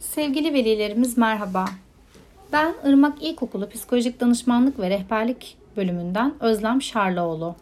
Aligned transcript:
Sevgili 0.00 0.54
velilerimiz 0.54 1.18
merhaba. 1.18 1.64
Ben 2.52 2.74
Irmak 2.84 3.22
İlkokulu 3.22 3.68
Psikolojik 3.68 4.20
Danışmanlık 4.20 4.78
ve 4.78 4.90
Rehberlik 4.90 5.56
bölümünden 5.76 6.34
Özlem 6.40 6.82
Şarlaoğlu. 6.82 7.54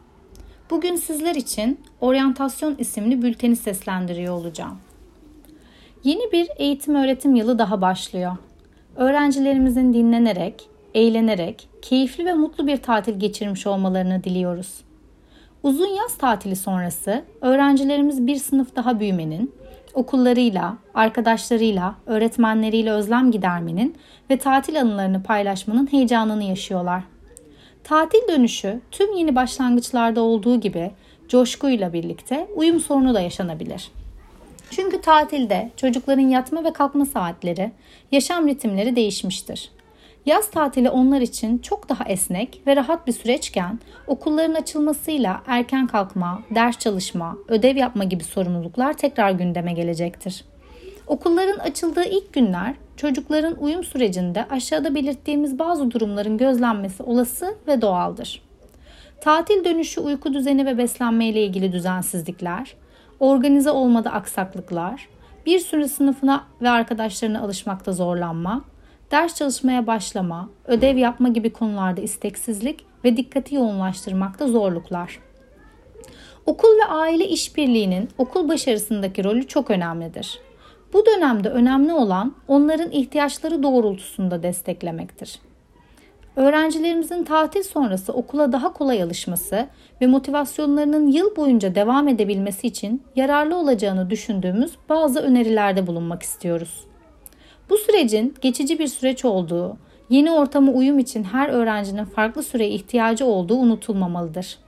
Bugün 0.71 0.97
sizler 0.97 1.35
için 1.35 1.81
Oryantasyon 2.01 2.75
isimli 2.79 3.23
bülteni 3.23 3.57
seslendiriyor 3.57 4.35
olacağım. 4.35 4.79
Yeni 6.05 6.33
bir 6.33 6.49
eğitim 6.57 6.95
öğretim 6.95 7.34
yılı 7.34 7.59
daha 7.59 7.80
başlıyor. 7.80 8.37
Öğrencilerimizin 8.96 9.93
dinlenerek, 9.93 10.69
eğlenerek, 10.95 11.69
keyifli 11.82 12.27
ve 12.27 12.35
mutlu 12.35 12.66
bir 12.66 12.77
tatil 12.77 13.21
geçirmiş 13.21 13.66
olmalarını 13.66 14.25
diliyoruz. 14.25 14.85
Uzun 15.62 15.89
yaz 15.89 16.19
tatili 16.19 16.57
sonrası 16.57 17.25
öğrencilerimiz 17.41 18.27
bir 18.27 18.37
sınıf 18.37 18.77
daha 18.77 19.01
büyümenin, 19.01 19.53
okullarıyla, 19.95 20.76
arkadaşlarıyla, 20.95 21.94
öğretmenleriyle 22.06 22.90
özlem 22.90 23.30
gidermenin 23.30 23.96
ve 24.30 24.39
tatil 24.39 24.80
anılarını 24.80 25.22
paylaşmanın 25.22 25.93
heyecanını 25.93 26.44
yaşıyorlar. 26.44 27.02
Tatil 27.85 28.29
dönüşü 28.29 28.80
tüm 28.90 29.16
yeni 29.16 29.35
başlangıçlarda 29.35 30.21
olduğu 30.21 30.61
gibi 30.61 30.90
coşkuyla 31.29 31.93
birlikte 31.93 32.48
uyum 32.55 32.80
sorunu 32.80 33.14
da 33.14 33.20
yaşanabilir. 33.20 33.91
Çünkü 34.70 35.00
tatilde 35.00 35.70
çocukların 35.77 36.28
yatma 36.28 36.64
ve 36.64 36.72
kalkma 36.72 37.06
saatleri, 37.06 37.72
yaşam 38.12 38.48
ritimleri 38.48 38.97
değişmiştir. 38.97 39.70
Yaz 40.27 40.51
tatili 40.51 40.91
onlar 40.91 41.20
için 41.20 41.59
çok 41.59 41.89
daha 41.89 42.05
esnek 42.05 42.62
ve 42.67 42.77
rahat 42.77 43.06
bir 43.06 43.12
süreçken 43.12 43.78
okulların 44.06 44.55
açılmasıyla 44.55 45.42
erken 45.47 45.87
kalkma, 45.87 46.42
ders 46.55 46.78
çalışma, 46.78 47.37
ödev 47.48 47.77
yapma 47.77 48.05
gibi 48.05 48.25
sorumluluklar 48.25 48.92
tekrar 48.92 49.31
gündeme 49.31 49.73
gelecektir. 49.73 50.45
Okulların 51.06 51.59
açıldığı 51.59 52.05
ilk 52.05 52.33
günler 52.33 52.75
çocukların 52.97 53.56
uyum 53.61 53.84
sürecinde 53.84 54.47
aşağıda 54.50 54.95
belirttiğimiz 54.95 55.58
bazı 55.58 55.91
durumların 55.91 56.38
gözlenmesi 56.38 57.03
olası 57.03 57.55
ve 57.66 57.83
doğaldır. 57.83 58.42
Tatil 59.20 59.64
dönüşü 59.64 60.00
uyku 60.00 60.34
düzeni 60.34 60.66
ve 60.66 60.78
beslenme 60.78 61.27
ile 61.27 61.44
ilgili 61.44 61.72
düzensizlikler, 61.72 62.75
organize 63.20 63.70
olmada 63.70 64.12
aksaklıklar, 64.12 65.09
bir 65.47 65.59
süre 65.59 65.88
sınıfına 65.88 66.44
ve 66.62 66.70
arkadaşlarına 66.70 67.41
alışmakta 67.41 67.92
zorlanma, 67.92 68.64
ders 69.10 69.34
çalışmaya 69.34 69.86
başlama, 69.86 70.50
ödev 70.66 70.97
yapma 70.97 71.28
gibi 71.28 71.52
konularda 71.52 72.00
isteksizlik 72.00 72.86
ve 73.05 73.16
dikkati 73.16 73.55
yoğunlaştırmakta 73.55 74.48
zorluklar. 74.48 75.19
Okul 76.47 76.69
ve 76.69 76.84
aile 76.84 77.28
işbirliğinin 77.28 78.08
okul 78.19 78.48
başarısındaki 78.48 79.25
rolü 79.25 79.47
çok 79.47 79.70
önemlidir. 79.70 80.38
Bu 80.92 81.06
dönemde 81.06 81.48
önemli 81.48 81.92
olan 81.92 82.34
onların 82.48 82.91
ihtiyaçları 82.91 83.62
doğrultusunda 83.62 84.42
desteklemektir. 84.42 85.41
Öğrencilerimizin 86.36 87.25
tatil 87.25 87.62
sonrası 87.62 88.12
okula 88.12 88.52
daha 88.52 88.72
kolay 88.72 89.02
alışması 89.02 89.66
ve 90.00 90.06
motivasyonlarının 90.06 91.06
yıl 91.06 91.36
boyunca 91.36 91.75
devam 91.75 92.08
edebilmesi 92.08 92.66
için 92.66 93.02
yararlı 93.16 93.56
olacağını 93.56 94.10
düşündüğümüz 94.10 94.72
bazı 94.88 95.20
önerilerde 95.20 95.86
bulunmak 95.86 96.22
istiyoruz. 96.22 96.84
Bu 97.70 97.76
sürecin 97.76 98.34
geçici 98.40 98.78
bir 98.78 98.86
süreç 98.86 99.24
olduğu, 99.24 99.76
yeni 100.10 100.30
ortama 100.30 100.72
uyum 100.72 100.98
için 100.98 101.24
her 101.24 101.48
öğrencinin 101.48 102.04
farklı 102.04 102.42
süreye 102.42 102.70
ihtiyacı 102.70 103.26
olduğu 103.26 103.54
unutulmamalıdır. 103.54 104.58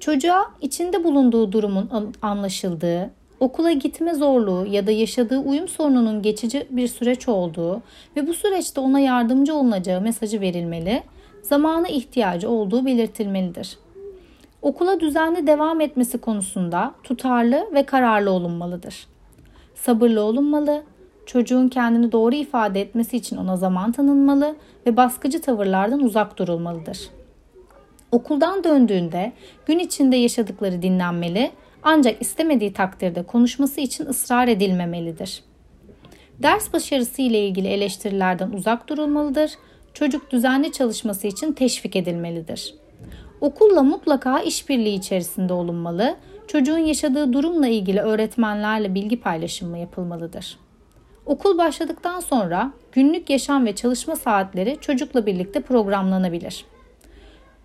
Çocuğa 0.00 0.50
içinde 0.60 1.04
bulunduğu 1.04 1.52
durumun 1.52 1.90
anlaşıldığı, 2.22 3.10
okula 3.40 3.72
gitme 3.72 4.14
zorluğu 4.14 4.66
ya 4.66 4.86
da 4.86 4.90
yaşadığı 4.90 5.38
uyum 5.38 5.68
sorununun 5.68 6.22
geçici 6.22 6.66
bir 6.70 6.88
süreç 6.88 7.28
olduğu 7.28 7.82
ve 8.16 8.26
bu 8.26 8.34
süreçte 8.34 8.80
ona 8.80 9.00
yardımcı 9.00 9.54
olunacağı 9.54 10.00
mesajı 10.00 10.40
verilmeli, 10.40 11.02
zamana 11.42 11.88
ihtiyacı 11.88 12.50
olduğu 12.50 12.86
belirtilmelidir. 12.86 13.78
Okula 14.62 15.00
düzenli 15.00 15.46
devam 15.46 15.80
etmesi 15.80 16.18
konusunda 16.18 16.94
tutarlı 17.02 17.68
ve 17.74 17.82
kararlı 17.82 18.30
olunmalıdır. 18.30 19.06
Sabırlı 19.74 20.22
olunmalı, 20.22 20.82
Çocuğun 21.26 21.68
kendini 21.68 22.12
doğru 22.12 22.34
ifade 22.34 22.80
etmesi 22.80 23.16
için 23.16 23.36
ona 23.36 23.56
zaman 23.56 23.92
tanınmalı 23.92 24.56
ve 24.86 24.96
baskıcı 24.96 25.40
tavırlardan 25.40 26.00
uzak 26.00 26.38
durulmalıdır. 26.38 27.10
Okuldan 28.12 28.64
döndüğünde 28.64 29.32
gün 29.66 29.78
içinde 29.78 30.16
yaşadıkları 30.16 30.82
dinlenmeli 30.82 31.50
ancak 31.82 32.22
istemediği 32.22 32.72
takdirde 32.72 33.22
konuşması 33.22 33.80
için 33.80 34.06
ısrar 34.06 34.48
edilmemelidir. 34.48 35.44
Ders 36.38 36.72
başarısı 36.72 37.22
ile 37.22 37.46
ilgili 37.46 37.68
eleştirilerden 37.68 38.50
uzak 38.50 38.88
durulmalıdır. 38.88 39.50
Çocuk 39.94 40.30
düzenli 40.30 40.72
çalışması 40.72 41.26
için 41.26 41.52
teşvik 41.52 41.96
edilmelidir. 41.96 42.74
Okulla 43.40 43.82
mutlaka 43.82 44.40
işbirliği 44.40 44.94
içerisinde 44.94 45.52
olunmalı. 45.52 46.16
Çocuğun 46.46 46.78
yaşadığı 46.78 47.32
durumla 47.32 47.66
ilgili 47.66 48.00
öğretmenlerle 48.00 48.94
bilgi 48.94 49.20
paylaşımı 49.20 49.78
yapılmalıdır. 49.78 50.58
Okul 51.26 51.58
başladıktan 51.58 52.20
sonra 52.20 52.72
günlük 52.92 53.30
yaşam 53.30 53.66
ve 53.66 53.74
çalışma 53.74 54.16
saatleri 54.16 54.78
çocukla 54.80 55.26
birlikte 55.26 55.60
programlanabilir. 55.60 56.64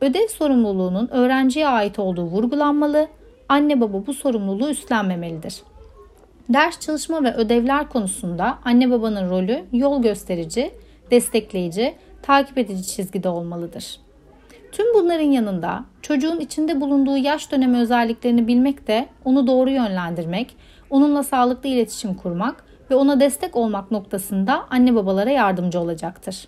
Ödev 0.02 0.28
sorumluluğunun 0.28 1.08
öğrenciye 1.08 1.68
ait 1.68 2.00
olduğu 2.00 2.24
vurgulanmalı, 2.24 3.08
anne 3.50 3.82
baba 3.82 4.08
bu 4.08 4.14
sorumluluğu 4.14 4.70
üstlenmemelidir. 4.70 5.62
Ders 6.50 6.80
çalışma 6.80 7.24
ve 7.24 7.34
ödevler 7.34 7.90
konusunda 7.90 8.58
anne 8.66 8.92
babanın 8.92 9.30
rolü 9.30 9.66
yol 9.74 10.02
gösterici, 10.02 10.72
destekleyici, 11.12 11.96
takip 12.22 12.58
edici 12.58 12.88
çizgide 12.88 13.30
olmalıdır. 13.30 14.00
Tüm 14.72 14.94
bunların 14.94 15.32
yanında 15.32 15.86
çocuğun 16.02 16.40
içinde 16.40 16.82
bulunduğu 16.82 17.18
yaş 17.18 17.52
dönemi 17.52 17.78
özelliklerini 17.78 18.48
bilmek 18.48 18.88
de 18.88 19.08
onu 19.26 19.48
doğru 19.48 19.70
yönlendirmek, 19.70 20.56
onunla 20.90 21.24
sağlıklı 21.24 21.70
iletişim 21.70 22.14
kurmak 22.14 22.64
ve 22.92 22.96
ona 22.96 23.20
destek 23.20 23.56
olmak 23.56 23.92
noktasında 23.92 24.66
anne 24.70 24.96
babalara 24.96 25.30
yardımcı 25.30 25.80
olacaktır. 25.80 26.48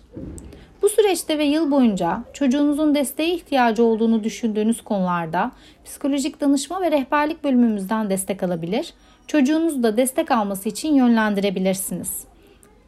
Bu 0.82 0.88
süreçte 0.88 1.38
ve 1.38 1.44
yıl 1.44 1.70
boyunca 1.70 2.24
çocuğunuzun 2.32 2.94
desteğe 2.94 3.34
ihtiyacı 3.34 3.84
olduğunu 3.84 4.24
düşündüğünüz 4.24 4.84
konularda 4.84 5.52
psikolojik 5.84 6.40
danışma 6.40 6.80
ve 6.80 6.90
rehberlik 6.90 7.44
bölümümüzden 7.44 8.10
destek 8.10 8.42
alabilir, 8.42 8.94
çocuğunuzu 9.26 9.82
da 9.82 9.96
destek 9.96 10.30
alması 10.30 10.68
için 10.68 10.94
yönlendirebilirsiniz. 10.94 12.24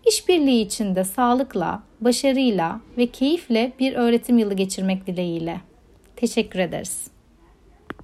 İşbirliği 0.06 0.66
içinde 0.66 1.04
sağlıkla, 1.04 1.82
başarıyla 2.00 2.80
ve 2.98 3.06
keyifle 3.06 3.72
bir 3.78 3.94
öğretim 3.94 4.38
yılı 4.38 4.54
geçirmek 4.54 5.06
dileğiyle. 5.06 5.60
Teşekkür 6.16 6.58
ederiz. 6.58 7.11